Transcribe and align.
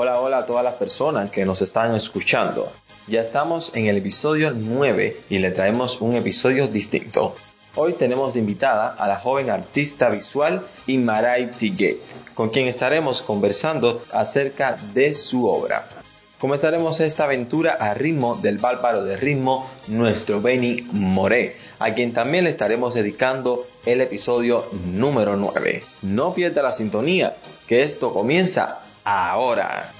Hola, 0.00 0.20
hola 0.20 0.38
a 0.38 0.46
todas 0.46 0.62
las 0.62 0.74
personas 0.74 1.28
que 1.28 1.44
nos 1.44 1.60
están 1.60 1.92
escuchando. 1.96 2.70
Ya 3.08 3.20
estamos 3.20 3.72
en 3.74 3.86
el 3.86 3.96
episodio 3.96 4.52
9 4.54 5.16
y 5.28 5.40
le 5.40 5.50
traemos 5.50 6.00
un 6.00 6.14
episodio 6.14 6.68
distinto. 6.68 7.34
Hoy 7.74 7.94
tenemos 7.94 8.32
de 8.32 8.38
invitada 8.38 8.94
a 8.96 9.08
la 9.08 9.18
joven 9.18 9.50
artista 9.50 10.08
visual 10.08 10.62
Imaray 10.86 11.50
Tiguet, 11.50 11.98
con 12.34 12.50
quien 12.50 12.68
estaremos 12.68 13.22
conversando 13.22 14.00
acerca 14.12 14.78
de 14.94 15.14
su 15.14 15.48
obra. 15.48 15.88
Comenzaremos 16.38 17.00
esta 17.00 17.24
aventura 17.24 17.72
a 17.72 17.92
ritmo 17.94 18.36
del 18.36 18.58
bárbaro 18.58 19.02
de 19.02 19.16
ritmo, 19.16 19.68
nuestro 19.88 20.40
Benny 20.40 20.86
Moré, 20.92 21.56
a 21.80 21.94
quien 21.94 22.12
también 22.12 22.44
le 22.44 22.50
estaremos 22.50 22.94
dedicando 22.94 23.66
el 23.84 24.00
episodio 24.00 24.64
número 24.86 25.36
9. 25.36 25.82
No 26.02 26.34
pierda 26.34 26.62
la 26.62 26.72
sintonía, 26.72 27.34
que 27.66 27.82
esto 27.82 28.14
comienza 28.14 28.78
ahora. 29.08 29.90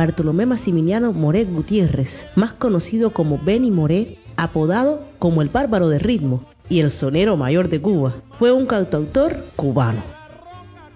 Bartolomé 0.00 0.46
Maximiliano 0.46 1.12
Moret 1.12 1.46
Gutiérrez, 1.52 2.24
más 2.34 2.54
conocido 2.54 3.12
como 3.12 3.38
Benny 3.38 3.70
Moret, 3.70 4.16
apodado 4.38 5.02
como 5.18 5.42
el 5.42 5.50
bárbaro 5.50 5.90
de 5.90 5.98
ritmo 5.98 6.46
y 6.70 6.80
el 6.80 6.90
sonero 6.90 7.36
mayor 7.36 7.68
de 7.68 7.82
Cuba, 7.82 8.14
fue 8.38 8.50
un 8.50 8.64
cantautor 8.64 9.36
cubano. 9.56 10.00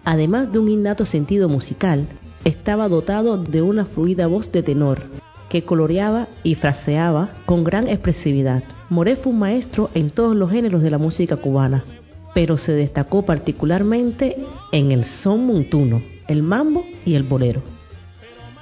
Además 0.07 0.51
de 0.51 0.59
un 0.59 0.69
innato 0.69 1.05
sentido 1.05 1.51
musical, 1.51 2.07
estaba 2.47 2.89
dotado 2.89 3.37
de 3.37 3.61
una 3.61 3.85
fluida 3.85 4.27
voz 4.27 4.51
de 4.53 4.63
tenor 4.63 5.03
que 5.51 5.65
coloreaba 5.65 6.27
y 6.43 6.55
fraseaba 6.55 7.29
con 7.45 7.63
gran 7.63 7.89
expresividad. 7.89 8.65
Moret 8.89 9.21
fue 9.21 9.35
un 9.35 9.39
maestro 9.39 9.91
en 9.93 10.09
todos 10.09 10.35
los 10.35 10.51
géneros 10.51 10.81
de 10.81 10.91
la 10.91 10.97
música 10.97 11.37
cubana, 11.37 11.85
pero 12.33 12.57
se 12.57 12.73
destacó 12.73 13.21
particularmente 13.21 14.39
en 14.73 14.93
el 14.93 15.05
son 15.05 15.47
montuno, 15.47 16.01
el 16.27 16.43
mambo 16.43 16.87
y 17.05 17.17
el 17.17 17.23
bolero. 17.23 17.74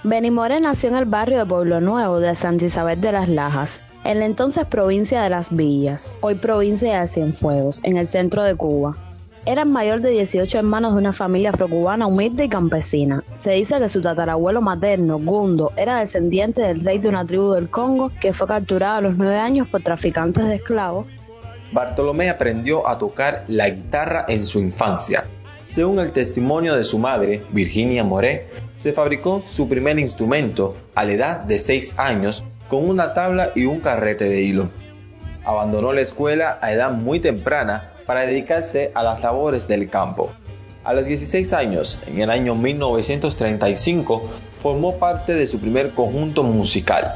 Benimore 0.05 0.59
nació 0.59 0.89
en 0.89 0.97
el 0.97 1.05
barrio 1.05 1.39
de 1.39 1.47
Pueblo 1.47 1.81
Nuevo 1.81 2.19
de 2.19 2.35
Santa 2.35 2.65
Isabel 2.65 3.01
de 3.01 3.13
las 3.13 3.29
Lajas, 3.29 3.81
en 4.03 4.19
la 4.19 4.25
entonces 4.25 4.67
provincia 4.67 5.23
de 5.23 5.31
Las 5.31 5.55
Villas, 5.55 6.17
hoy 6.23 6.35
provincia 6.35 7.01
de 7.01 7.07
Cienfuegos, 7.07 7.81
en 7.85 7.97
el 7.97 8.09
centro 8.09 8.43
de 8.43 8.57
Cuba. 8.57 8.97
Era 9.47 9.63
el 9.63 9.69
mayor 9.69 10.01
de 10.01 10.11
18 10.11 10.59
hermanos 10.59 10.95
de 10.95 10.99
una 10.99 11.13
familia 11.13 11.51
afrocubana 11.51 12.09
humilde 12.09 12.47
y 12.47 12.49
campesina. 12.49 13.23
Se 13.35 13.53
dice 13.53 13.79
que 13.79 13.89
su 13.89 14.03
tatarabuelo 14.03 14.61
materno, 14.61 15.21
Gundo, 15.21 15.71
era 15.77 16.01
descendiente 16.01 16.63
del 16.63 16.85
rey 16.85 16.99
de 16.99 17.09
una 17.09 17.25
tribu 17.25 17.53
del 17.53 17.71
Congo 17.71 18.11
que 18.21 18.35
fue 18.35 18.49
capturado 18.49 18.97
a 18.97 19.01
los 19.03 19.17
9 19.17 19.37
años 19.37 19.69
por 19.69 19.83
traficantes 19.83 20.45
de 20.49 20.57
esclavos. 20.57 21.07
Bartolomé 21.71 22.29
aprendió 22.29 22.89
a 22.89 22.99
tocar 22.99 23.45
la 23.47 23.71
guitarra 23.71 24.25
en 24.27 24.45
su 24.45 24.59
infancia. 24.59 25.25
Según 25.73 26.01
el 26.01 26.13
testimonio 26.13 26.77
de 26.77 26.85
su 26.85 26.99
madre, 26.99 27.47
Virginia 27.51 28.05
Moré, 28.05 28.49
se 28.77 28.93
fabricó 28.93 29.43
su 29.47 29.71
primer 29.71 29.99
instrumento 29.99 30.77
a 30.95 31.05
la 31.05 31.13
edad 31.13 31.41
de 31.41 31.59
6 31.59 31.99
años 31.99 32.45
con 32.69 32.87
una 32.87 33.15
tabla 33.15 33.53
y 33.55 33.65
un 33.65 33.81
carrete 33.81 34.25
de 34.25 34.43
hilo. 34.43 34.69
Abandonó 35.47 35.95
la 35.95 36.03
escuela 36.03 36.59
a 36.61 36.75
edad 36.75 36.93
muy 36.93 37.21
temprana 37.21 37.95
para 38.05 38.27
dedicarse 38.27 38.93
a 38.95 39.03
las 39.03 39.23
labores 39.23 39.67
del 39.67 39.89
campo. 39.89 40.31
A 40.85 40.93
los 40.93 41.07
16 41.07 41.55
años, 41.55 42.01
en 42.07 42.21
el 42.21 42.29
año 42.29 42.55
1935, 42.55 44.29
formó 44.63 44.99
parte 44.99 45.33
de 45.33 45.49
su 45.49 45.59
primer 45.59 45.93
conjunto 45.93 46.43
musical. 46.43 47.15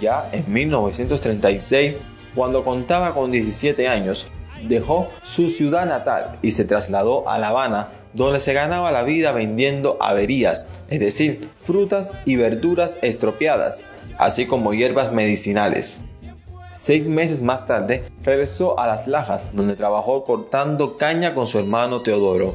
Ya 0.00 0.28
en 0.32 0.52
1936, 0.52 1.94
cuando 2.34 2.64
contaba 2.64 3.14
con 3.14 3.30
17 3.30 3.86
años, 3.86 4.26
dejó 4.62 5.08
su 5.22 5.48
ciudad 5.48 5.86
natal 5.86 6.38
y 6.42 6.52
se 6.52 6.64
trasladó 6.64 7.28
a 7.28 7.38
La 7.38 7.48
Habana 7.48 7.88
donde 8.16 8.40
se 8.40 8.54
ganaba 8.54 8.90
la 8.92 9.02
vida 9.02 9.32
vendiendo 9.32 9.98
averías, 10.00 10.66
es 10.88 11.00
decir, 11.00 11.50
frutas 11.56 12.14
y 12.24 12.36
verduras 12.36 12.98
estropeadas, 13.02 13.84
así 14.18 14.46
como 14.46 14.72
hierbas 14.72 15.12
medicinales. 15.12 16.04
Seis 16.72 17.06
meses 17.06 17.42
más 17.42 17.66
tarde 17.66 18.04
regresó 18.22 18.80
a 18.80 18.86
Las 18.86 19.06
Lajas, 19.06 19.48
donde 19.52 19.76
trabajó 19.76 20.24
cortando 20.24 20.96
caña 20.96 21.34
con 21.34 21.46
su 21.46 21.58
hermano 21.58 22.00
Teodoro. 22.00 22.54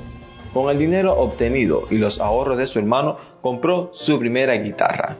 Con 0.53 0.69
el 0.69 0.79
dinero 0.79 1.13
obtenido 1.13 1.83
y 1.89 1.97
los 1.97 2.19
ahorros 2.19 2.57
de 2.57 2.67
su 2.67 2.79
hermano, 2.79 3.17
compró 3.41 3.89
su 3.93 4.19
primera 4.19 4.55
guitarra. 4.55 5.17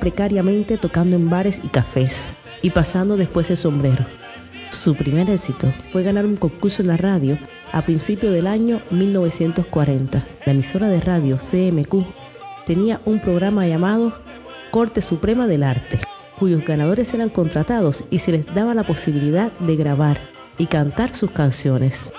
Precariamente 0.00 0.78
tocando 0.78 1.16
en 1.16 1.30
bares 1.30 1.60
y 1.62 1.68
cafés 1.68 2.32
y 2.62 2.70
pasando 2.70 3.16
después 3.16 3.50
el 3.50 3.56
sombrero. 3.56 4.04
Su 4.70 4.94
primer 4.94 5.28
éxito 5.30 5.72
fue 5.92 6.02
ganar 6.02 6.24
un 6.24 6.36
concurso 6.36 6.82
en 6.82 6.88
la 6.88 6.96
radio 6.96 7.38
a 7.72 7.82
principios 7.82 8.32
del 8.32 8.46
año 8.46 8.80
1940. 8.90 10.24
La 10.46 10.52
emisora 10.52 10.88
de 10.88 11.00
radio 11.00 11.36
CMQ 11.36 12.04
tenía 12.66 13.00
un 13.04 13.20
programa 13.20 13.66
llamado 13.66 14.14
Corte 14.70 15.02
Suprema 15.02 15.46
del 15.46 15.64
Arte, 15.64 16.00
cuyos 16.38 16.64
ganadores 16.64 17.12
eran 17.12 17.28
contratados 17.28 18.04
y 18.10 18.20
se 18.20 18.32
les 18.32 18.46
daba 18.54 18.74
la 18.74 18.84
posibilidad 18.84 19.52
de 19.58 19.76
grabar 19.76 20.18
y 20.56 20.66
cantar 20.66 21.14
sus 21.14 21.30
canciones. 21.30 22.10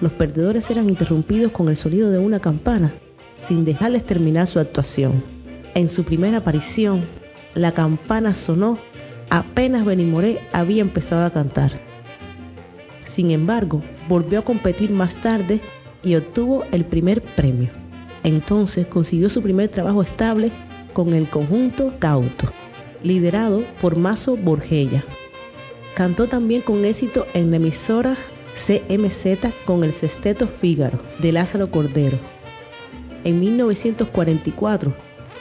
Los 0.00 0.12
perdedores 0.12 0.70
eran 0.70 0.88
interrumpidos 0.90 1.52
con 1.52 1.68
el 1.68 1.76
sonido 1.76 2.10
de 2.10 2.18
una 2.18 2.40
campana, 2.40 2.94
sin 3.38 3.64
dejarles 3.64 4.04
terminar 4.04 4.46
su 4.46 4.60
actuación. 4.60 5.35
En 5.76 5.90
su 5.90 6.04
primera 6.04 6.38
aparición, 6.38 7.04
la 7.54 7.70
campana 7.72 8.32
sonó 8.32 8.78
apenas 9.28 9.84
Benimoré 9.84 10.38
había 10.54 10.80
empezado 10.80 11.26
a 11.26 11.30
cantar. 11.30 11.70
Sin 13.04 13.30
embargo, 13.30 13.82
volvió 14.08 14.38
a 14.38 14.42
competir 14.42 14.90
más 14.90 15.16
tarde 15.16 15.60
y 16.02 16.14
obtuvo 16.14 16.64
el 16.72 16.86
primer 16.86 17.20
premio. 17.20 17.68
entonces 18.24 18.86
consiguió 18.86 19.28
su 19.28 19.42
primer 19.42 19.68
trabajo 19.68 20.00
estable 20.00 20.50
con 20.94 21.12
el 21.12 21.28
conjunto 21.28 21.92
Cauto, 21.98 22.50
liderado 23.02 23.62
por 23.82 23.96
Mazo 23.96 24.34
Borgella. 24.34 25.04
Cantó 25.94 26.26
también 26.26 26.62
con 26.62 26.86
éxito 26.86 27.26
en 27.34 27.50
la 27.50 27.58
emisora 27.58 28.16
CMZ 28.54 29.52
con 29.66 29.84
el 29.84 29.92
Sesteto 29.92 30.48
Fígaro 30.48 30.98
de 31.18 31.32
Lázaro 31.32 31.70
Cordero. 31.70 32.16
En 33.24 33.40
1944 33.40 34.94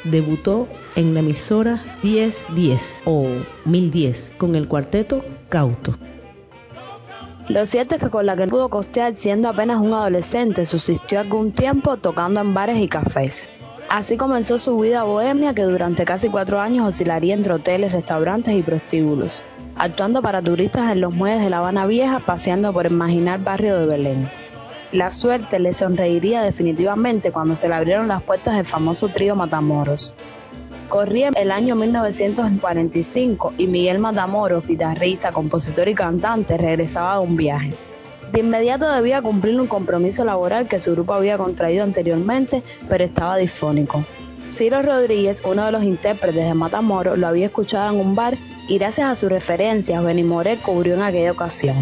debutó 0.05 0.67
en 0.95 1.13
la 1.13 1.19
emisora 1.19 1.83
1010 2.03 3.01
o 3.05 3.27
1010 3.65 4.31
con 4.37 4.55
el 4.55 4.67
cuarteto 4.67 5.23
Cauto. 5.49 5.95
Lo 7.47 7.65
cierto 7.65 7.95
es 7.95 8.01
que 8.01 8.09
con 8.09 8.25
la 8.25 8.35
que 8.35 8.47
pudo 8.47 8.69
costear 8.69 9.13
siendo 9.13 9.49
apenas 9.49 9.79
un 9.79 9.93
adolescente 9.93 10.65
subsistió 10.65 11.19
algún 11.19 11.51
tiempo 11.51 11.97
tocando 11.97 12.41
en 12.41 12.55
bares 12.55 12.79
y 12.79 12.87
cafés. 12.87 13.51
Así 13.87 14.17
comenzó 14.17 14.57
su 14.57 14.79
vida 14.79 15.03
bohemia 15.03 15.53
que 15.53 15.61
durante 15.61 16.05
casi 16.05 16.29
cuatro 16.29 16.59
años 16.59 16.87
oscilaría 16.87 17.35
entre 17.35 17.53
hoteles, 17.53 17.93
restaurantes 17.93 18.55
y 18.55 18.63
prostíbulos, 18.63 19.43
actuando 19.75 20.23
para 20.23 20.41
turistas 20.41 20.91
en 20.91 21.01
los 21.01 21.13
muelles 21.13 21.43
de 21.43 21.51
La 21.51 21.59
Habana 21.59 21.85
Vieja, 21.85 22.19
paseando 22.19 22.73
por 22.73 22.87
el 22.87 22.93
marginal 22.93 23.39
barrio 23.43 23.79
de 23.79 23.85
Belén. 23.85 24.44
La 24.91 25.11
suerte 25.11 25.59
le 25.59 25.73
sonreiría 25.73 26.43
definitivamente 26.43 27.31
cuando 27.31 27.55
se 27.55 27.67
le 27.67 27.75
abrieron 27.75 28.07
las 28.07 28.21
puertas 28.21 28.55
del 28.55 28.65
famoso 28.65 29.09
trío 29.09 29.35
Matamoros. 29.35 30.13
Corría 30.89 31.31
el 31.35 31.51
año 31.51 31.75
1945 31.75 33.55
y 33.57 33.65
Miguel 33.65 33.97
Matamoros, 33.97 34.65
guitarrista, 34.67 35.31
compositor 35.31 35.87
y 35.87 35.95
cantante, 35.95 36.57
regresaba 36.57 37.15
de 37.19 37.27
un 37.27 37.35
viaje. 37.35 37.73
De 38.31 38.41
inmediato 38.41 38.89
debía 38.91 39.21
cumplir 39.21 39.59
un 39.59 39.67
compromiso 39.67 40.23
laboral 40.23 40.67
que 40.67 40.79
su 40.79 40.91
grupo 40.91 41.13
había 41.13 41.37
contraído 41.37 41.83
anteriormente, 41.83 42.61
pero 42.87 43.03
estaba 43.03 43.37
disfónico. 43.37 44.03
Ciro 44.53 44.83
Rodríguez, 44.83 45.41
uno 45.43 45.65
de 45.65 45.71
los 45.71 45.83
intérpretes 45.83 46.47
de 46.47 46.53
Matamoros, 46.53 47.17
lo 47.17 47.27
había 47.27 47.47
escuchado 47.47 47.93
en 47.93 47.99
un 47.99 48.15
bar 48.15 48.37
y 48.69 48.77
gracias 48.77 49.09
a 49.09 49.15
su 49.15 49.29
referencia, 49.29 49.99
Benny 50.01 50.23
Moré 50.23 50.57
cubrió 50.57 50.93
en 50.93 51.01
aquella 51.01 51.31
ocasión. 51.31 51.75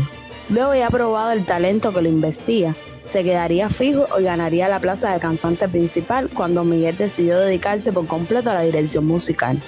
Luego 0.49 0.73
ya 0.73 0.89
probado 0.89 1.31
el 1.31 1.45
talento 1.45 1.93
que 1.93 2.01
lo 2.01 2.09
investía, 2.09 2.75
se 3.05 3.23
quedaría 3.23 3.69
fijo 3.69 4.07
y 4.19 4.23
ganaría 4.23 4.69
la 4.69 4.79
plaza 4.79 5.13
de 5.13 5.19
cantante 5.19 5.67
principal 5.67 6.29
cuando 6.33 6.63
Miguel 6.63 6.97
decidió 6.97 7.37
dedicarse 7.37 7.91
por 7.91 8.07
completo 8.07 8.49
a 8.49 8.55
la 8.55 8.61
dirección 8.61 9.05
musical. 9.05 9.59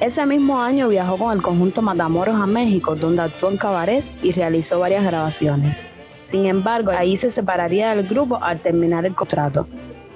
Ese 0.00 0.24
mismo 0.26 0.60
año 0.60 0.88
viajó 0.88 1.16
con 1.16 1.36
el 1.36 1.42
conjunto 1.42 1.82
Matamoros 1.82 2.36
a 2.36 2.46
México, 2.46 2.94
donde 2.94 3.22
actuó 3.22 3.50
en 3.50 3.56
cabarets 3.56 4.14
y 4.22 4.32
realizó 4.32 4.78
varias 4.78 5.04
grabaciones. 5.04 5.84
Sin 6.26 6.46
embargo, 6.46 6.90
ahí 6.90 7.16
se 7.16 7.30
separaría 7.30 7.94
del 7.94 8.06
grupo 8.06 8.38
al 8.42 8.60
terminar 8.60 9.06
el 9.06 9.14
contrato, 9.14 9.66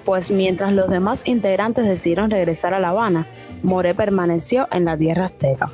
pues 0.05 0.31
mientras 0.31 0.73
los 0.73 0.89
demás 0.89 1.23
integrantes 1.25 1.87
decidieron 1.89 2.31
regresar 2.31 2.75
a 2.75 2.81
La 2.81 2.91
Habana, 2.91 3.27
Moré 3.63 3.95
permaneció 3.95 4.69
en 4.71 4.85
la 4.85 4.97
tierra 4.97 5.25
azteca. 5.25 5.71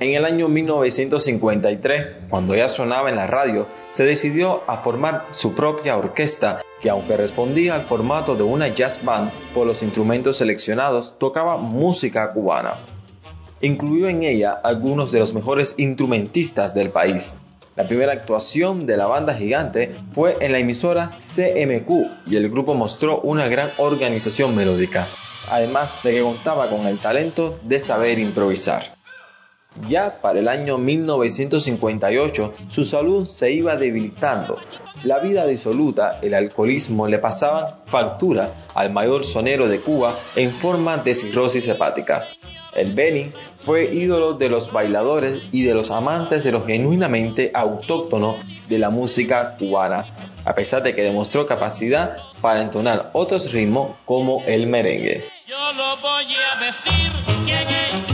En 0.00 0.12
el 0.14 0.24
año 0.24 0.48
1953, 0.48 2.28
cuando 2.28 2.56
ya 2.56 2.68
sonaba 2.68 3.10
en 3.10 3.16
la 3.16 3.28
radio, 3.28 3.68
se 3.92 4.04
decidió 4.04 4.62
a 4.66 4.78
formar 4.78 5.26
su 5.30 5.54
propia 5.54 5.96
orquesta 5.96 6.62
que 6.80 6.90
aunque 6.90 7.16
respondía 7.16 7.76
al 7.76 7.82
formato 7.82 8.34
de 8.34 8.42
una 8.42 8.68
jazz 8.68 9.04
band 9.04 9.30
por 9.54 9.68
los 9.68 9.82
instrumentos 9.82 10.38
seleccionados, 10.38 11.14
tocaba 11.18 11.56
música 11.56 12.32
cubana. 12.32 12.74
Incluyó 13.60 14.08
en 14.08 14.24
ella 14.24 14.52
algunos 14.52 15.12
de 15.12 15.20
los 15.20 15.32
mejores 15.32 15.74
instrumentistas 15.78 16.74
del 16.74 16.90
país. 16.90 17.40
La 17.76 17.86
primera 17.86 18.12
actuación 18.12 18.86
de 18.86 18.96
la 18.96 19.06
banda 19.06 19.32
gigante 19.34 19.94
fue 20.12 20.36
en 20.40 20.52
la 20.52 20.58
emisora 20.58 21.12
CMQ 21.20 22.26
y 22.26 22.36
el 22.36 22.50
grupo 22.50 22.74
mostró 22.74 23.20
una 23.20 23.46
gran 23.46 23.70
organización 23.78 24.56
melódica, 24.56 25.06
además 25.48 25.94
de 26.02 26.14
que 26.14 26.22
contaba 26.22 26.68
con 26.68 26.86
el 26.86 26.98
talento 26.98 27.54
de 27.62 27.78
saber 27.78 28.18
improvisar. 28.18 29.03
Ya 29.88 30.20
para 30.20 30.38
el 30.38 30.48
año 30.48 30.78
1958 30.78 32.54
su 32.68 32.84
salud 32.84 33.26
se 33.26 33.52
iba 33.52 33.76
debilitando. 33.76 34.56
La 35.02 35.18
vida 35.18 35.46
disoluta, 35.46 36.18
el 36.22 36.34
alcoholismo 36.34 37.08
le 37.08 37.18
pasaban 37.18 37.76
factura 37.86 38.54
al 38.74 38.92
mayor 38.92 39.24
sonero 39.24 39.68
de 39.68 39.80
Cuba 39.80 40.18
en 40.36 40.54
forma 40.54 40.98
de 40.98 41.14
cirrosis 41.14 41.68
hepática. 41.68 42.28
El 42.72 42.94
Benny 42.94 43.32
fue 43.64 43.94
ídolo 43.94 44.34
de 44.34 44.48
los 44.48 44.72
bailadores 44.72 45.40
y 45.52 45.62
de 45.62 45.74
los 45.74 45.90
amantes 45.90 46.42
de 46.42 46.52
lo 46.52 46.64
genuinamente 46.64 47.50
autóctono 47.54 48.36
de 48.68 48.78
la 48.78 48.90
música 48.90 49.56
cubana, 49.58 50.06
a 50.44 50.54
pesar 50.54 50.82
de 50.82 50.94
que 50.94 51.02
demostró 51.02 51.46
capacidad 51.46 52.16
para 52.40 52.62
entonar 52.62 53.10
otros 53.12 53.52
ritmos 53.52 53.92
como 54.04 54.42
el 54.46 54.66
merengue. 54.66 55.24
Yo 55.46 55.72
lo 55.74 55.96
voy 55.98 56.26
a 56.34 56.64
decir 56.64 58.13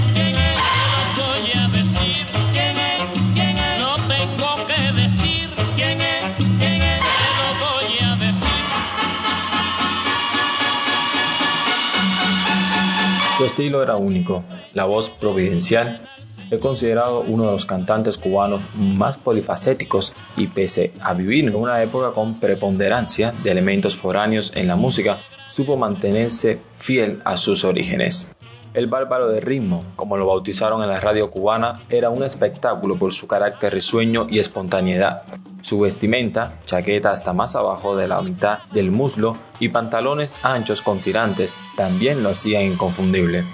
Su 13.41 13.47
estilo 13.47 13.83
era 13.83 13.97
único, 13.97 14.45
la 14.75 14.85
voz 14.85 15.09
providencial. 15.09 16.07
Es 16.51 16.59
considerado 16.59 17.21
uno 17.21 17.47
de 17.47 17.53
los 17.53 17.65
cantantes 17.65 18.19
cubanos 18.19 18.61
más 18.77 19.17
polifacéticos 19.17 20.13
y 20.37 20.49
pese 20.49 20.93
a 21.01 21.15
vivir 21.15 21.49
en 21.49 21.55
una 21.55 21.83
época 21.83 22.13
con 22.13 22.39
preponderancia 22.39 23.33
de 23.43 23.51
elementos 23.51 23.97
foráneos 23.97 24.53
en 24.57 24.69
la 24.69 24.77
música, 24.77 25.21
supo 25.51 25.79
mantenerse 25.79 26.61
fiel 26.77 27.23
a 27.25 27.39
sus 27.39 27.65
orígenes. 27.65 28.31
El 28.75 28.89
bárbaro 28.89 29.31
de 29.31 29.41
ritmo, 29.41 29.87
como 29.97 30.19
lo 30.19 30.27
bautizaron 30.27 30.83
en 30.83 30.91
la 30.91 31.01
radio 31.01 31.31
cubana, 31.31 31.81
era 31.89 32.11
un 32.11 32.23
espectáculo 32.23 32.97
por 32.97 33.15
su 33.15 33.27
carácter 33.27 33.73
risueño 33.73 34.27
y 34.29 34.39
espontaneidad. 34.39 35.23
Su 35.63 35.81
vestimenta, 35.81 36.59
chaqueta 36.65 37.11
hasta 37.11 37.33
más 37.33 37.55
abajo 37.55 37.97
de 37.97 38.09
la 38.09 38.23
mitad 38.23 38.61
del 38.73 38.91
muslo 38.91 39.37
y 39.59 39.69
pantalones 39.69 40.39
anchos 40.43 40.83
con 40.83 41.01
tirantes, 41.01 41.57
también 41.77 42.23
lo 42.23 42.31
hacían 42.31 42.65
inconfundible. 42.65 43.45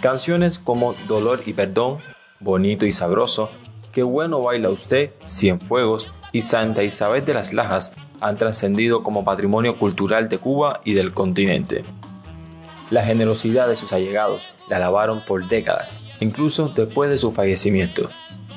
Canciones 0.00 0.58
como 0.58 0.94
Dolor 1.08 1.42
y 1.46 1.52
Perdón, 1.52 1.98
Bonito 2.40 2.86
y 2.86 2.92
Sabroso, 2.92 3.50
Qué 3.92 4.02
bueno 4.04 4.42
baila 4.42 4.70
usted, 4.70 5.12
Cienfuegos 5.26 6.12
y 6.30 6.42
Santa 6.42 6.84
Isabel 6.84 7.24
de 7.24 7.34
las 7.34 7.52
Lajas 7.52 7.90
han 8.20 8.36
trascendido 8.36 9.02
como 9.02 9.24
patrimonio 9.24 9.78
cultural 9.78 10.28
de 10.28 10.38
Cuba 10.38 10.80
y 10.84 10.92
del 10.92 11.14
continente. 11.14 11.84
La 12.90 13.02
generosidad 13.02 13.66
de 13.66 13.76
sus 13.76 13.92
allegados 13.92 14.48
la 14.68 14.76
alabaron 14.76 15.24
por 15.24 15.48
décadas, 15.48 15.94
incluso 16.20 16.68
después 16.68 17.10
de 17.10 17.18
su 17.18 17.32
fallecimiento. 17.32 18.08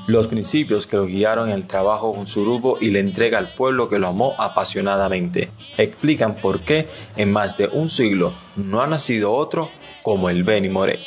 Los 0.08 0.28
principios 0.28 0.88
que 0.88 0.98
lo 0.98 1.06
guiaron 1.06 1.50
en 1.50 1.56
el 1.56 1.68
trabajo 1.68 2.14
con 2.14 2.26
su 2.26 2.44
grupo 2.44 2.78
y 2.82 2.90
la 2.92 3.00
entrega 3.00 3.38
al 3.38 3.54
pueblo 3.54 3.88
que 3.88 4.00
lo 4.00 4.08
amó 4.08 4.36
apasionadamente 4.38 5.52
explican 5.78 6.36
por 6.36 6.62
qué 6.62 6.88
en 7.16 7.32
más 7.32 7.58
de 7.58 7.68
un 7.68 7.88
siglo 7.88 8.34
no 8.56 8.82
ha 8.82 8.88
nacido 8.88 9.34
otro 9.34 9.70
como 10.04 10.30
el 10.30 10.44
Benny 10.44 10.70
Moré. 10.70 11.00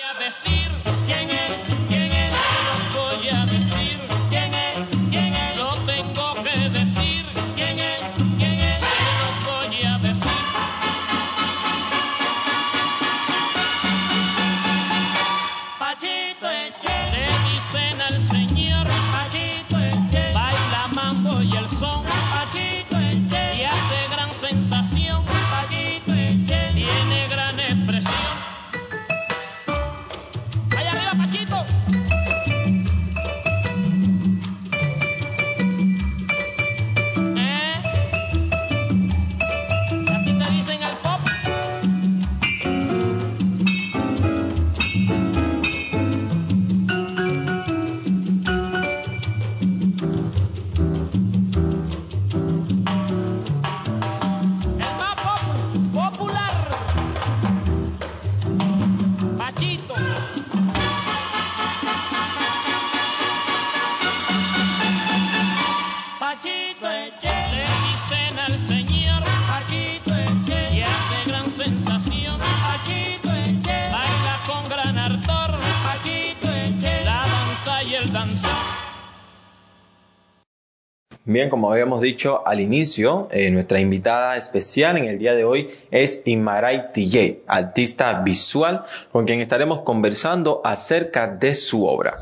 Bien, 81.27 81.49
como 81.49 81.73
habíamos 81.73 82.03
dicho 82.03 82.47
al 82.47 82.61
inicio, 82.61 83.29
eh, 83.31 83.51
nuestra 83.51 83.81
invitada 83.81 84.37
especial 84.37 84.99
en 84.99 85.05
el 85.05 85.19
día 85.19 85.35
de 85.35 85.45
hoy 85.45 85.71
es 85.91 86.21
Imaray 86.27 86.93
TJ, 86.93 87.45
artista 87.47 88.21
visual, 88.21 88.85
con 89.11 89.25
quien 89.25 89.41
estaremos 89.41 89.81
conversando 89.81 90.61
acerca 90.65 91.29
de 91.29 91.55
su 91.55 91.87
obra. 91.87 92.19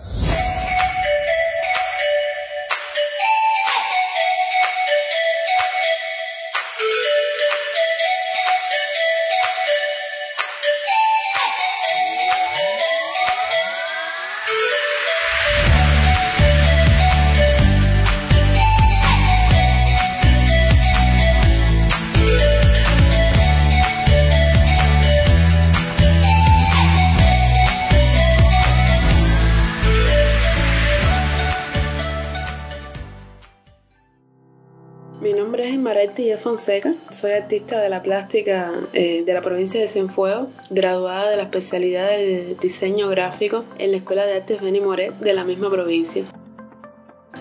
Fonseca, 36.37 36.95
soy 37.11 37.33
artista 37.33 37.81
de 37.81 37.89
la 37.89 38.03
plástica 38.03 38.71
eh, 38.93 39.23
de 39.25 39.35
la 39.35 39.41
provincia 39.41 39.81
de 39.81 39.89
Cienfuegos, 39.89 40.49
graduada 40.69 41.31
de 41.31 41.37
la 41.37 41.45
especialidad 41.45 42.09
de 42.11 42.57
diseño 42.61 43.09
gráfico 43.09 43.65
en 43.79 43.93
la 43.93 43.97
Escuela 43.97 44.27
de 44.27 44.35
Artes 44.35 44.61
Beni 44.61 44.81
Moret 44.81 45.15
de 45.19 45.33
la 45.33 45.45
misma 45.45 45.71
provincia. 45.71 46.25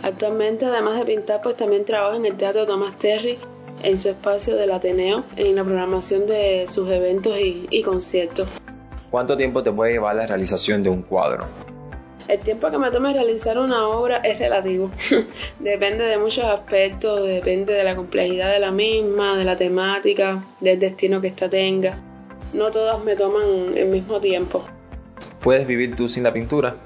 Actualmente, 0.03 0.65
además 0.65 0.97
de 0.97 1.05
pintar, 1.05 1.41
pues 1.41 1.57
también 1.57 1.83
trabajo 1.83 2.15
en 2.15 2.25
el 2.25 2.37
Teatro 2.37 2.65
Tomás 2.65 2.97
Terry 2.97 3.37
en 3.83 3.97
su 3.97 4.09
espacio 4.09 4.55
del 4.55 4.71
Ateneo, 4.71 5.25
en 5.35 5.55
la 5.55 5.63
programación 5.63 6.25
de 6.25 6.65
sus 6.69 6.89
eventos 6.89 7.35
y 7.39 7.81
conciertos. 7.83 8.47
¿Cuánto 9.09 9.35
tiempo 9.35 9.61
te 9.63 9.71
puede 9.71 9.91
llevar 9.91 10.15
la 10.15 10.25
realización 10.25 10.81
de 10.81 10.89
un 10.89 11.01
cuadro? 11.01 11.45
El 12.31 12.39
tiempo 12.39 12.71
que 12.71 12.77
me 12.77 12.89
toma 12.91 13.11
realizar 13.11 13.59
una 13.59 13.89
obra 13.89 14.19
es 14.19 14.39
relativo. 14.39 14.89
depende 15.59 16.05
de 16.05 16.17
muchos 16.17 16.45
aspectos, 16.45 17.27
depende 17.27 17.73
de 17.73 17.83
la 17.83 17.93
complejidad 17.93 18.53
de 18.53 18.59
la 18.59 18.71
misma, 18.71 19.38
de 19.38 19.43
la 19.43 19.57
temática, 19.57 20.41
del 20.61 20.79
destino 20.79 21.19
que 21.19 21.27
ésta 21.27 21.50
tenga. 21.50 22.00
No 22.53 22.71
todas 22.71 23.03
me 23.03 23.17
toman 23.17 23.77
el 23.77 23.89
mismo 23.89 24.21
tiempo. 24.21 24.63
¿Puedes 25.41 25.67
vivir 25.67 25.93
tú 25.97 26.07
sin 26.07 26.23
la 26.23 26.31
pintura? 26.31 26.77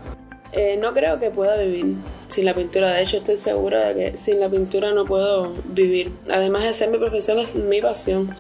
Eh, 0.52 0.78
no 0.82 0.96
creo 0.96 1.20
que 1.20 1.30
pueda 1.30 1.62
vivir 1.62 1.98
sin 2.28 2.46
la 2.46 2.56
pintura. 2.56 2.94
De 2.94 3.04
hecho, 3.04 3.18
estoy 3.18 3.38
segura 3.38 3.94
de 3.94 3.94
que 3.94 4.18
sin 4.18 4.40
la 4.40 4.50
pintura 4.50 4.94
no 4.94 5.06
puedo 5.06 5.54
vivir. 5.66 6.12
Además 6.28 6.64
de 6.64 6.74
ser 6.74 6.90
mi 6.90 6.98
profesión, 6.98 7.38
es 7.38 7.54
mi 7.54 7.84
pasión. 7.84 8.36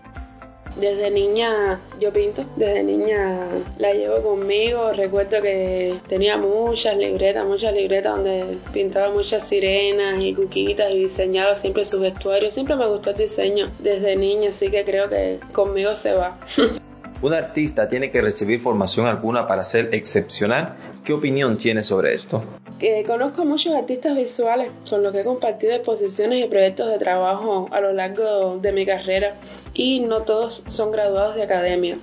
Desde 0.76 1.10
niña 1.10 1.80
yo 2.00 2.12
pinto, 2.12 2.46
desde 2.56 2.84
niña 2.84 3.48
la 3.78 3.94
llevo 3.94 4.22
conmigo. 4.22 4.92
Recuerdo 4.92 5.42
que 5.42 6.00
tenía 6.08 6.38
muchas 6.38 6.98
libretas, 6.98 7.46
muchas 7.46 7.74
libretas 7.74 8.16
donde 8.16 8.58
pintaba 8.74 9.14
muchas 9.14 9.48
sirenas 9.48 10.22
y 10.22 10.34
cuquitas 10.34 10.94
y 10.94 11.00
diseñaba 11.00 11.56
siempre 11.56 11.86
sus 11.86 12.02
vestuarios. 12.02 12.54
Siempre 12.54 12.76
me 12.76 12.88
gustó 12.88 13.12
el 13.12 13.18
diseño 13.18 13.72
desde 13.80 14.16
niña, 14.16 14.50
así 14.50 14.70
que 14.70 14.84
creo 14.84 15.10
que 15.10 15.40
conmigo 15.54 15.96
se 15.96 16.14
va. 16.14 16.38
¿Un 17.22 17.34
artista 17.34 17.88
tiene 17.88 18.12
que 18.12 18.22
recibir 18.22 18.60
formación 18.60 19.08
alguna 19.08 19.48
para 19.48 19.64
ser 19.64 19.96
excepcional? 19.96 20.76
¿Qué 21.04 21.14
opinión 21.14 21.58
tiene 21.58 21.84
sobre 21.84 22.14
esto? 22.14 22.44
Que 22.78 23.04
conozco 23.08 23.46
muchos 23.46 23.74
artistas 23.74 24.18
visuales 24.18 24.70
con 24.90 25.02
los 25.02 25.14
que 25.14 25.22
he 25.22 25.24
compartido 25.24 25.74
exposiciones 25.74 26.44
y 26.44 26.48
proyectos 26.50 26.90
de 26.90 26.98
trabajo 26.98 27.70
a 27.72 27.80
lo 27.80 27.94
largo 27.94 28.58
de 28.58 28.72
mi 28.74 28.86
carrera 28.86 29.36
y 29.74 30.02
no 30.02 30.24
todos 30.24 30.64
son 30.68 30.92
graduados 30.92 31.36
de 31.36 31.44
academia. 31.44 32.00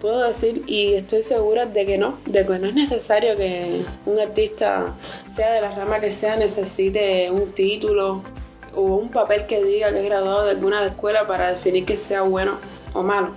Puedo 0.00 0.22
decir 0.22 0.62
y 0.66 0.94
estoy 0.94 1.22
segura 1.22 1.64
de 1.64 1.86
que 1.86 1.96
no, 1.96 2.18
de 2.26 2.44
que 2.44 2.58
no 2.58 2.68
es 2.68 2.74
necesario 2.74 3.34
que 3.36 3.80
un 4.04 4.20
artista, 4.20 4.94
sea 5.28 5.52
de 5.52 5.62
la 5.62 5.74
rama 5.74 6.00
que 6.00 6.10
sea, 6.10 6.36
necesite 6.36 7.30
un 7.30 7.52
título 7.52 8.22
o 8.74 8.82
un 8.82 9.08
papel 9.08 9.46
que 9.46 9.64
diga 9.64 9.90
que 9.90 10.00
es 10.00 10.04
graduado 10.04 10.44
de 10.44 10.50
alguna 10.50 10.86
escuela 10.86 11.26
para 11.26 11.54
definir 11.54 11.86
que 11.86 11.96
sea 11.96 12.20
bueno 12.20 12.58
o 12.92 13.02
malo. 13.02 13.32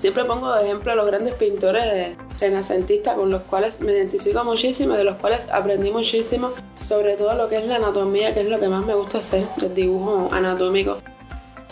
Siempre 0.00 0.24
pongo 0.24 0.54
de 0.54 0.64
ejemplo 0.64 0.92
a 0.92 0.94
los 0.94 1.06
grandes 1.06 1.34
pintores 1.34 2.16
renacentistas 2.40 3.16
con 3.16 3.30
los 3.30 3.42
cuales 3.42 3.80
me 3.80 3.92
identifico 3.92 4.42
muchísimo, 4.44 4.94
de 4.94 5.04
los 5.04 5.16
cuales 5.16 5.50
aprendí 5.50 5.90
muchísimo, 5.90 6.52
sobre 6.80 7.16
todo 7.16 7.34
lo 7.34 7.50
que 7.50 7.58
es 7.58 7.66
la 7.66 7.76
anatomía, 7.76 8.32
que 8.32 8.40
es 8.40 8.48
lo 8.48 8.58
que 8.58 8.68
más 8.68 8.84
me 8.84 8.94
gusta 8.94 9.18
hacer, 9.18 9.46
el 9.60 9.74
dibujo 9.74 10.30
anatómico. 10.32 10.98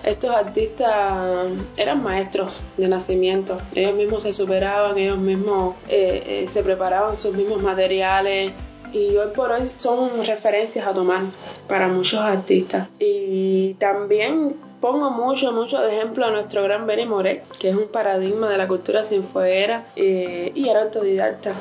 Estos 0.05 0.31
artistas 0.31 1.49
eran 1.77 2.03
maestros 2.03 2.63
de 2.77 2.89
nacimiento, 2.89 3.59
ellos 3.75 3.95
mismos 3.95 4.23
se 4.23 4.33
superaban, 4.33 4.97
ellos 4.99 5.19
mismos 5.19 5.75
eh, 5.89 6.45
eh, 6.45 6.49
se 6.49 6.63
preparaban 6.63 7.17
sus 7.17 7.35
mismos 7.35 7.63
materiales, 7.63 8.53
y 8.93 9.17
hoy 9.17 9.31
por 9.35 9.51
hoy 9.51 9.69
son 9.69 10.25
referencias 10.27 10.87
a 10.87 10.93
tomar 10.93 11.27
para 11.69 11.89
muchos 11.89 12.21
artistas. 12.21 12.89
Y 12.99 13.75
también 13.75 14.57
pongo 14.81 15.11
mucho, 15.11 15.53
mucho 15.53 15.79
de 15.79 15.97
ejemplo 15.97 16.27
a 16.27 16.31
nuestro 16.31 16.63
gran 16.63 16.87
Benny 16.87 17.07
Moret, 17.07 17.45
que 17.59 17.71
es 17.71 17.77
un 17.77 17.89
paradigma 17.89 18.49
de 18.49 18.59
la 18.59 18.69
cultura 18.69 19.05
cienfueguera 19.05 19.87
eh, 19.97 20.53
y 20.55 20.69
era 20.69 20.83
autodidacta. 20.83 21.55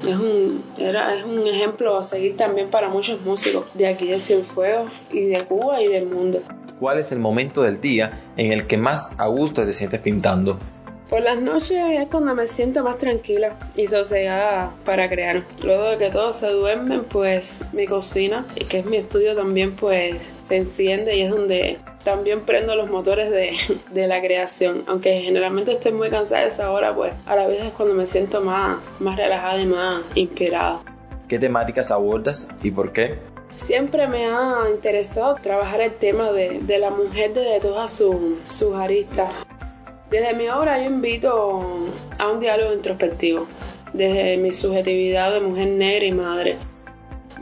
Es 0.00 0.16
un, 0.16 0.62
era, 0.76 1.14
es 1.16 1.24
un 1.24 1.46
ejemplo 1.46 1.96
a 1.96 2.02
seguir 2.02 2.36
también 2.36 2.68
para 2.68 2.88
muchos 2.88 3.20
músicos 3.22 3.66
de 3.74 3.86
aquí 3.86 4.08
de 4.08 4.20
Cienfuegos 4.20 4.92
y 5.10 5.20
de 5.26 5.44
Cuba 5.44 5.80
y 5.80 5.88
del 5.88 6.06
mundo 6.06 6.40
cuál 6.80 6.98
es 6.98 7.12
el 7.12 7.18
momento 7.18 7.62
del 7.62 7.80
día 7.80 8.24
en 8.36 8.52
el 8.52 8.66
que 8.66 8.76
más 8.76 9.18
a 9.18 9.26
gusto 9.28 9.64
te 9.64 9.72
sientes 9.72 10.00
pintando. 10.00 10.58
Por 11.08 11.20
las 11.20 11.38
noches 11.38 11.78
es 12.00 12.08
cuando 12.08 12.34
me 12.34 12.46
siento 12.46 12.82
más 12.82 12.98
tranquila 12.98 13.58
y 13.76 13.86
sosegada 13.86 14.74
para 14.84 15.08
crear. 15.08 15.44
Luego 15.62 15.90
de 15.90 15.98
que 15.98 16.10
todos 16.10 16.36
se 16.36 16.48
duermen, 16.48 17.04
pues 17.04 17.66
mi 17.72 17.86
cocina, 17.86 18.46
que 18.68 18.78
es 18.78 18.86
mi 18.86 18.96
estudio 18.96 19.36
también, 19.36 19.76
pues 19.76 20.16
se 20.40 20.56
enciende 20.56 21.16
y 21.16 21.22
es 21.22 21.30
donde 21.30 21.78
también 22.04 22.40
prendo 22.46 22.74
los 22.74 22.88
motores 22.90 23.30
de, 23.30 23.50
de, 23.92 24.06
la 24.06 24.20
creación. 24.22 24.84
Aunque 24.86 25.20
generalmente 25.20 25.72
estoy 25.72 25.92
muy 25.92 26.08
cansada 26.08 26.42
de 26.42 26.48
esa 26.48 26.70
hora, 26.70 26.94
pues 26.94 27.12
a 27.26 27.36
la 27.36 27.46
vez 27.46 27.64
es 27.64 27.72
cuando 27.72 27.94
me 27.94 28.06
siento 28.06 28.40
más, 28.40 28.78
más 28.98 29.16
relajada 29.16 29.60
y 29.60 29.66
más 29.66 30.02
inspirada. 30.14 30.80
¿Qué 31.28 31.38
temáticas 31.38 31.90
abordas 31.90 32.48
y 32.62 32.70
por 32.70 32.92
qué? 32.92 33.18
Siempre 33.56 34.08
me 34.08 34.26
ha 34.26 34.68
interesado 34.70 35.34
trabajar 35.36 35.80
el 35.80 35.94
tema 35.94 36.32
de, 36.32 36.78
la 36.78 36.90
mujer 36.90 37.32
desde 37.34 37.60
todas 37.60 37.92
sus 37.92 38.74
aristas. 38.74 39.32
Desde 40.14 40.32
mi 40.32 40.48
obra 40.48 40.78
yo 40.78 40.84
invito 40.84 41.60
a 42.20 42.30
un 42.30 42.38
diálogo 42.38 42.72
introspectivo, 42.72 43.48
desde 43.92 44.36
mi 44.36 44.52
subjetividad 44.52 45.32
de 45.32 45.40
mujer 45.40 45.66
negra 45.66 46.04
y 46.04 46.12
madre. 46.12 46.56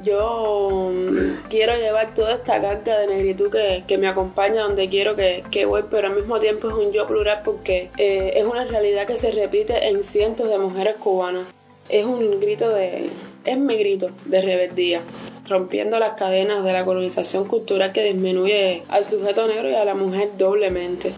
Yo 0.02 0.90
mm, 0.90 1.50
quiero 1.50 1.76
llevar 1.76 2.14
toda 2.14 2.32
esta 2.32 2.62
carga 2.62 3.00
de 3.00 3.08
negritud 3.08 3.50
que, 3.50 3.98
me 3.98 4.08
acompaña 4.08 4.62
donde 4.62 4.88
quiero 4.88 5.16
que, 5.16 5.66
voy, 5.66 5.82
pero 5.90 6.08
al 6.08 6.14
mismo 6.14 6.40
tiempo 6.40 6.70
es 6.70 6.74
un 6.74 6.92
yo 6.92 7.06
plural 7.06 7.42
porque 7.44 7.90
eh, 7.98 8.32
es 8.36 8.46
una 8.46 8.64
realidad 8.64 9.06
que 9.06 9.18
se 9.18 9.32
repite 9.32 9.88
en 9.88 10.02
cientos 10.02 10.48
de 10.48 10.56
mujeres 10.56 10.96
cubanas. 10.96 11.48
Es 11.90 12.06
un 12.06 12.40
grito 12.40 12.70
de, 12.70 13.10
es 13.44 13.58
mi 13.58 13.76
grito 13.76 14.08
de 14.24 14.40
rebeldía 14.40 15.02
rompiendo 15.46 15.98
las 15.98 16.14
cadenas 16.14 16.64
de 16.64 16.72
la 16.72 16.86
colonización 16.86 17.46
cultural 17.46 17.92
que 17.92 18.02
disminuye 18.02 18.82
al 18.88 19.04
sujeto 19.04 19.46
negro 19.46 19.68
y 19.68 19.74
a 19.74 19.84
la 19.84 19.94
mujer 19.94 20.30
doblemente. 20.38 21.12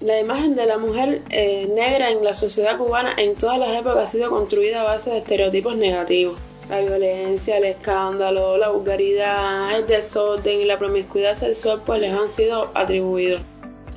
La 0.00 0.18
imagen 0.18 0.56
de 0.56 0.64
la 0.64 0.78
mujer 0.78 1.20
eh, 1.28 1.68
negra 1.70 2.08
en 2.10 2.24
la 2.24 2.32
sociedad 2.32 2.78
cubana 2.78 3.12
en 3.18 3.34
todas 3.34 3.58
las 3.58 3.78
épocas 3.78 3.98
ha 3.98 4.06
sido 4.06 4.30
construida 4.30 4.80
a 4.80 4.84
base 4.84 5.10
de 5.10 5.18
estereotipos 5.18 5.76
negativos. 5.76 6.40
La 6.70 6.80
violencia, 6.80 7.58
el 7.58 7.64
escándalo, 7.64 8.56
la 8.56 8.70
vulgaridad, 8.70 9.76
el 9.76 9.86
desorden 9.86 10.62
y 10.62 10.64
la 10.64 10.78
promiscuidad 10.78 11.34
sexual 11.34 11.82
pues 11.84 12.00
les 12.00 12.14
han 12.14 12.28
sido 12.28 12.70
atribuidos. 12.74 13.42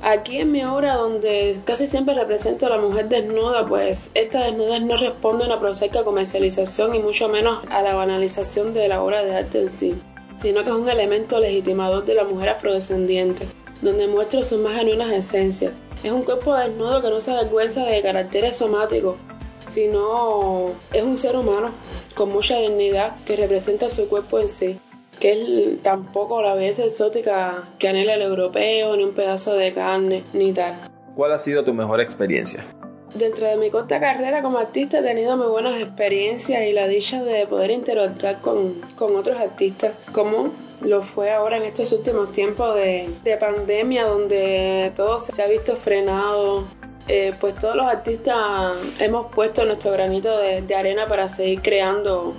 Aquí 0.02 0.40
en 0.40 0.52
mi 0.52 0.62
obra, 0.62 0.96
donde 0.96 1.60
casi 1.64 1.86
siempre 1.86 2.14
represento 2.14 2.66
a 2.66 2.76
la 2.76 2.78
mujer 2.78 3.08
desnuda, 3.08 3.66
pues 3.66 4.10
esta 4.12 4.44
desnudez 4.44 4.82
no 4.82 4.98
responde 4.98 5.44
a 5.44 5.46
una 5.46 5.58
prosaica 5.58 6.04
comercialización 6.04 6.94
y 6.94 6.98
mucho 6.98 7.30
menos 7.30 7.66
a 7.70 7.80
la 7.80 7.94
banalización 7.94 8.74
de 8.74 8.88
la 8.88 9.02
obra 9.02 9.24
de 9.24 9.36
arte 9.36 9.62
en 9.62 9.70
sí, 9.70 9.94
sino 10.42 10.64
que 10.64 10.68
es 10.68 10.76
un 10.76 10.86
elemento 10.86 11.40
legitimador 11.40 12.04
de 12.04 12.12
la 12.12 12.24
mujer 12.24 12.50
afrodescendiente, 12.50 13.46
donde 13.80 14.06
muestra 14.06 14.44
sus 14.44 14.58
más 14.58 14.76
genuinas 14.76 15.10
esencias. 15.10 15.72
Es 16.04 16.12
un 16.12 16.22
cuerpo 16.22 16.54
desnudo 16.54 17.00
que 17.00 17.08
no 17.08 17.18
se 17.18 17.32
avergüenza 17.32 17.86
de 17.86 18.02
caracteres 18.02 18.58
somáticos, 18.58 19.16
sino 19.68 20.72
es 20.92 21.02
un 21.02 21.16
ser 21.16 21.34
humano 21.34 21.70
con 22.14 22.30
mucha 22.30 22.58
dignidad 22.58 23.16
que 23.24 23.36
representa 23.36 23.88
su 23.88 24.06
cuerpo 24.06 24.38
en 24.38 24.50
sí 24.50 24.78
que 25.18 25.32
es 25.32 25.82
tampoco 25.82 26.42
la 26.42 26.54
belleza 26.54 26.84
exótica 26.84 27.70
que 27.78 27.88
anhela 27.88 28.14
el 28.14 28.22
europeo, 28.22 28.94
ni 28.96 29.04
un 29.04 29.14
pedazo 29.14 29.54
de 29.54 29.72
carne, 29.72 30.24
ni 30.34 30.52
tal. 30.52 30.90
¿Cuál 31.14 31.32
ha 31.32 31.38
sido 31.38 31.64
tu 31.64 31.72
mejor 31.72 32.00
experiencia? 32.00 32.64
Dentro 33.14 33.46
de 33.46 33.56
mi 33.56 33.70
corta 33.70 34.00
carrera 34.00 34.42
como 34.42 34.58
artista 34.58 34.98
he 34.98 35.02
tenido 35.02 35.36
muy 35.36 35.46
buenas 35.46 35.80
experiencias 35.80 36.64
y 36.66 36.72
la 36.72 36.88
dicha 36.88 37.22
de 37.22 37.46
poder 37.46 37.70
interactuar 37.70 38.40
con, 38.40 38.80
con 38.96 39.14
otros 39.16 39.38
artistas, 39.38 39.92
como 40.12 40.52
lo 40.80 41.02
fue 41.02 41.32
ahora 41.32 41.56
en 41.56 41.64
estos 41.64 41.92
últimos 41.92 42.32
tiempos 42.32 42.74
de, 42.74 43.10
de 43.22 43.36
pandemia, 43.36 44.06
donde 44.06 44.92
todo 44.96 45.18
se 45.18 45.42
ha 45.42 45.46
visto 45.46 45.76
frenado. 45.76 46.64
Eh, 47.06 47.34
pues 47.38 47.54
todos 47.56 47.76
los 47.76 47.86
artistas 47.86 48.76
hemos 48.98 49.30
puesto 49.34 49.64
nuestro 49.66 49.92
granito 49.92 50.38
de, 50.38 50.62
de 50.62 50.74
arena 50.74 51.06
para 51.06 51.28
seguir 51.28 51.60
creando 51.60 52.34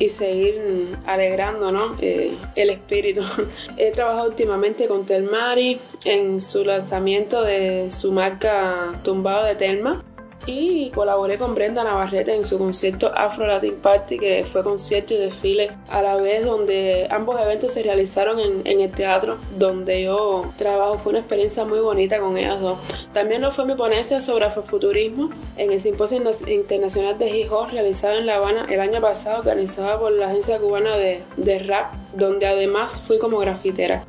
y 0.00 0.08
seguir 0.08 0.96
alegrando 1.06 1.70
¿no? 1.70 1.96
Eh, 2.00 2.36
el 2.56 2.70
espíritu. 2.70 3.22
He 3.76 3.92
trabajado 3.92 4.28
últimamente 4.28 4.88
con 4.88 5.06
Telmari 5.06 5.80
en 6.04 6.40
su 6.40 6.64
lanzamiento 6.64 7.42
de 7.42 7.90
su 7.90 8.10
marca 8.10 9.00
Tumbado 9.04 9.44
de 9.44 9.54
Telma 9.54 10.02
y 10.46 10.90
colaboré 10.90 11.38
con 11.38 11.54
Brenda 11.54 11.84
Navarrete 11.84 12.34
en 12.34 12.44
su 12.44 12.58
concierto 12.58 13.12
Afro 13.14 13.46
Latin 13.46 13.76
Party, 13.76 14.18
que 14.18 14.44
fue 14.44 14.62
concierto 14.62 15.14
y 15.14 15.18
desfile 15.18 15.70
a 15.88 16.02
la 16.02 16.16
vez, 16.16 16.44
donde 16.44 17.06
ambos 17.10 17.40
eventos 17.40 17.74
se 17.74 17.82
realizaron 17.82 18.40
en, 18.40 18.66
el 18.66 18.90
teatro 18.90 19.38
donde 19.56 20.02
yo 20.02 20.50
trabajo. 20.56 20.98
Fue 20.98 21.10
una 21.10 21.20
experiencia 21.20 21.64
muy 21.64 21.80
bonita 21.80 22.18
con 22.20 22.36
ellas 22.36 22.60
dos. 22.60 22.78
También 23.12 23.42
lo 23.42 23.52
fue 23.52 23.66
mi 23.66 23.74
ponencia 23.74 24.20
sobre 24.20 24.46
afrofuturismo 24.46 25.30
en 25.56 25.72
el 25.72 25.80
Simposio 25.80 26.22
Internacional 26.46 27.18
de 27.18 27.30
Hip 27.30 27.50
realizado 27.70 28.16
en 28.16 28.26
La 28.26 28.36
Habana 28.36 28.66
el 28.70 28.80
año 28.80 29.00
pasado, 29.00 29.40
organizada 29.40 29.98
por 29.98 30.12
la 30.12 30.28
Agencia 30.28 30.58
Cubana 30.58 30.96
de, 30.96 31.22
de 31.36 31.58
Rap, 31.58 31.92
donde 32.14 32.46
además 32.46 33.00
fui 33.06 33.18
como 33.18 33.38
grafitera. 33.38 34.04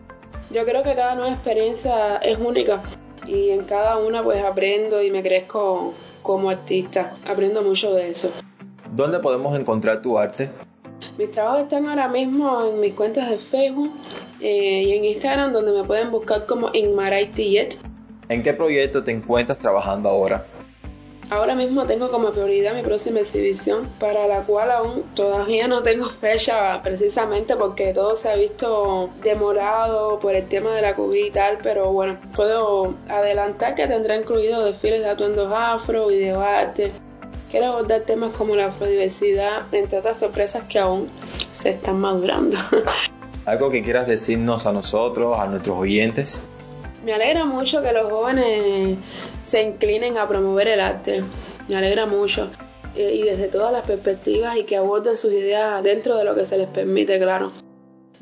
Yo 0.52 0.66
creo 0.66 0.84
que 0.84 0.96
cada 0.96 1.16
nueva 1.16 1.32
experiencia 1.32 2.18
es 2.18 2.38
única 2.38 2.84
y 3.26 3.50
en 3.50 3.64
cada 3.64 3.98
una 3.98 4.24
pues 4.24 4.44
aprendo 4.44 5.02
y 5.02 5.12
me 5.12 5.24
crezco 5.24 5.94
como 6.22 6.50
artista. 6.50 7.16
Aprendo 7.26 7.62
mucho 7.62 7.94
de 7.94 8.10
eso. 8.10 8.32
¿Dónde 8.96 9.20
podemos 9.20 9.58
encontrar 9.58 10.02
tu 10.02 10.18
arte? 10.18 10.50
Mis 11.18 11.32
trabajos 11.32 11.64
están 11.64 11.88
ahora 11.88 12.08
mismo 12.08 12.66
en 12.66 12.80
mis 12.80 12.94
cuentas 12.94 13.30
de 13.30 13.38
Facebook 13.38 13.92
eh, 14.40 14.84
y 14.86 14.92
en 14.94 15.06
Instagram 15.06 15.54
donde 15.54 15.72
me 15.72 15.84
pueden 15.84 16.12
buscar 16.12 16.46
como 16.46 16.70
Inmaray 16.74 17.32
¿En 18.30 18.44
qué 18.44 18.54
proyecto 18.54 19.04
te 19.04 19.12
encuentras 19.12 19.58
trabajando 19.60 20.10
ahora? 20.10 20.46
Ahora 21.32 21.56
mismo 21.56 21.88
tengo 21.88 22.10
como 22.10 22.32
prioridad 22.32 22.76
mi 22.76 22.82
próxima 22.82 23.22
exhibición, 23.22 23.88
para 24.00 24.28
la 24.28 24.44
cual 24.44 24.70
aún 24.70 25.04
todavía 25.16 25.66
no 25.66 25.82
tengo 25.82 26.10
fecha 26.22 26.82
precisamente 26.84 27.56
porque 27.56 27.94
todo 27.94 28.18
se 28.18 28.30
ha 28.30 28.36
visto 28.36 29.10
demorado 29.24 30.20
por 30.20 30.36
el 30.36 30.46
tema 30.50 30.76
de 30.76 30.82
la 30.82 30.94
COVID 30.94 31.26
y 31.28 31.32
tal, 31.32 31.60
pero 31.64 31.94
bueno, 31.94 32.20
puedo 32.36 32.96
adelantar 33.08 33.76
que 33.76 33.88
tendrá 33.88 34.18
incluido 34.18 34.66
desfiles 34.66 35.00
de 35.00 35.10
atuendos 35.10 35.50
afro, 35.56 36.08
videoarte. 36.08 36.92
Quiero 37.50 37.68
abordar 37.68 38.02
temas 38.02 38.34
como 38.34 38.58
la 38.58 38.66
afrodiversidad, 38.66 39.74
entre 39.74 40.00
otras 40.00 40.20
sorpresas 40.20 40.66
que 40.68 40.80
aún 40.80 41.10
se 41.54 41.70
están 41.70 41.98
madurando. 41.98 42.58
¿Algo 43.46 43.70
que 43.70 43.82
quieras 43.82 44.06
decirnos 44.06 44.66
a 44.66 44.74
nosotros, 44.74 45.40
a 45.40 45.48
nuestros 45.48 45.78
oyentes? 45.78 46.46
Me 47.04 47.14
alegra 47.14 47.46
mucho 47.46 47.82
que 47.82 47.92
los 47.94 48.12
jóvenes 48.12 48.98
se 49.44 49.62
inclinen 49.64 50.18
a 50.18 50.28
promover 50.28 50.68
el 50.68 50.80
arte. 50.80 51.24
Me 51.68 51.76
alegra 51.76 52.06
mucho. 52.06 52.50
Eh, 52.96 53.16
y 53.16 53.24
desde 53.24 53.48
todas 53.48 53.72
las 53.72 53.88
perspectivas 53.88 54.58
y 54.58 54.64
que 54.66 54.76
aborden 54.76 55.18
sus 55.18 55.32
ideas 55.32 55.82
dentro 55.82 56.18
de 56.18 56.26
lo 56.26 56.36
que 56.36 56.46
se 56.46 56.58
les 56.58 56.68
permite, 56.68 57.18
claro. 57.20 57.52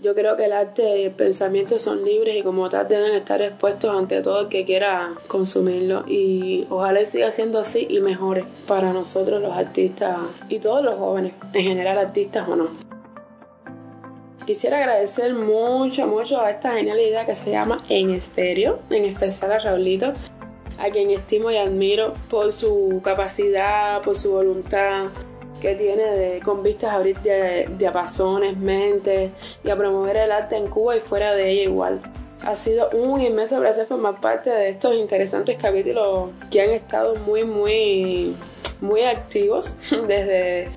Yo 0.02 0.16
creo 0.16 0.38
que 0.38 0.46
el 0.46 0.54
arte 0.54 1.00
y 1.00 1.04
el 1.06 1.12
pensamiento 1.12 1.78
son 1.78 2.06
libres 2.06 2.38
y 2.38 2.42
como 2.42 2.70
tal 2.70 2.88
deben 2.88 3.14
estar 3.16 3.42
expuestos 3.42 3.94
ante 3.94 4.22
todo 4.22 4.42
el 4.42 4.48
que 4.48 4.64
quiera 4.64 5.16
consumirlo 5.28 6.06
y 6.08 6.66
ojalá 6.70 7.04
siga 7.04 7.32
siendo 7.32 7.60
así 7.60 7.86
y 7.90 8.00
mejore 8.00 8.46
para 8.66 8.94
nosotros 8.94 9.42
los 9.42 9.52
artistas 9.52 10.18
y 10.48 10.60
todos 10.60 10.86
los 10.86 10.96
jóvenes, 10.96 11.34
en 11.52 11.64
general 11.64 11.98
artistas 11.98 12.48
o 12.48 12.56
no. 12.56 12.89
Quisiera 14.50 14.80
agradecer 14.80 15.36
mucho, 15.36 16.08
mucho 16.08 16.42
a 16.42 16.50
esta 16.50 16.72
genial 16.72 17.00
idea 17.00 17.24
que 17.24 17.36
se 17.36 17.52
llama 17.52 17.84
En 17.88 18.10
Estéreo, 18.10 18.80
en 18.90 19.06
especial 19.06 19.52
a 19.52 19.60
Raulito, 19.60 20.12
a 20.80 20.90
quien 20.90 21.12
estimo 21.12 21.52
y 21.52 21.58
admiro 21.58 22.14
por 22.32 22.52
su 22.52 23.00
capacidad, 23.04 24.02
por 24.02 24.16
su 24.16 24.32
voluntad 24.32 25.10
que 25.62 25.76
tiene 25.76 26.02
de, 26.02 26.40
con 26.40 26.64
vistas 26.64 26.94
a 26.94 26.96
abrir 26.96 27.18
diapasones, 27.78 28.58
mentes 28.58 29.60
y 29.64 29.70
a 29.70 29.76
promover 29.76 30.18
el 30.18 30.32
arte 30.32 30.56
en 30.58 30.66
Cuba 30.66 30.98
y 30.98 31.00
fuera 31.00 31.36
de 31.36 31.52
ella 31.52 31.64
igual. 31.70 32.02
Ha 32.42 32.56
sido 32.56 32.90
un 32.90 33.22
inmenso 33.22 33.60
placer 33.60 33.86
formar 33.86 34.20
parte 34.20 34.50
de 34.50 34.70
estos 34.70 34.96
interesantes 34.96 35.58
capítulos 35.62 36.32
que 36.50 36.60
han 36.60 36.72
estado 36.72 37.14
muy, 37.18 37.44
muy, 37.44 38.36
muy 38.82 39.04
activos 39.04 39.76
desde 40.08 40.70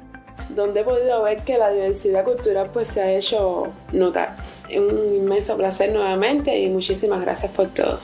donde 0.55 0.81
he 0.81 0.85
podido 0.85 1.23
ver 1.23 1.43
que 1.43 1.59
la 1.59 1.71
diversidad 1.71 2.25
cultural 2.25 2.71
pues 2.73 2.89
se 2.89 3.03
ha 3.03 3.11
hecho 3.13 3.73
notar. 3.93 4.37
Un 4.71 5.15
inmenso 5.17 5.57
placer 5.57 5.93
nuevamente 5.93 6.59
y 6.59 6.69
muchísimas 6.69 7.21
gracias 7.21 7.53
por 7.53 7.69
todo. 7.69 8.01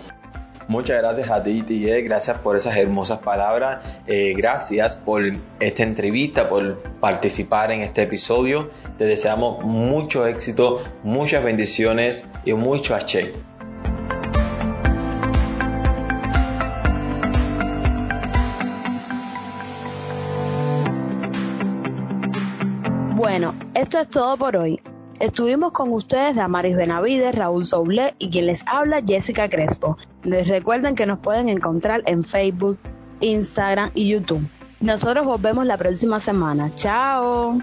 Muchas 0.69 0.99
gracias 0.99 1.31
a 1.31 1.43
ti, 1.43 1.65
gracias 2.03 2.37
por 2.39 2.55
esas 2.55 2.77
hermosas 2.77 3.21
palabras, 3.21 4.01
eh, 4.07 4.35
gracias 4.37 4.97
por 4.97 5.23
esta 5.61 5.83
entrevista, 5.83 6.51
por 6.51 6.77
participar 7.01 7.73
en 7.73 7.81
este 7.81 8.03
episodio. 8.03 8.69
Te 8.99 9.07
deseamos 9.07 9.65
mucho 9.65 10.27
éxito, 10.27 10.83
muchas 11.03 11.43
bendiciones 11.43 12.27
y 12.45 12.53
mucho 12.53 12.95
H. 12.95 13.33
esto 23.79 24.01
es 24.01 24.09
todo 24.09 24.37
por 24.37 24.57
hoy. 24.57 24.81
Estuvimos 25.21 25.73
con 25.73 25.93
ustedes 25.93 26.35
Damaris 26.35 26.77
Benavides, 26.77 27.35
Raúl 27.35 27.65
Soule 27.65 28.15
y 28.19 28.29
quien 28.31 28.47
les 28.47 28.65
habla 28.67 29.03
Jessica 29.07 29.49
Crespo. 29.49 29.97
Les 30.25 30.49
recuerden 30.49 30.97
que 30.97 31.07
nos 31.07 31.21
pueden 31.21 31.49
encontrar 31.49 32.03
en 32.07 32.25
Facebook, 32.25 32.79
Instagram 33.21 33.91
y 33.95 34.09
YouTube. 34.09 34.49
Nosotros 34.81 35.27
volvemos 35.27 35.65
la 35.65 35.77
próxima 35.77 36.19
semana. 36.19 36.73
Chao. 36.75 37.59